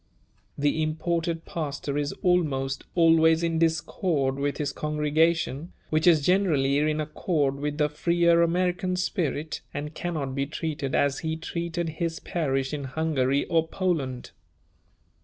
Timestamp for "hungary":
12.85-13.45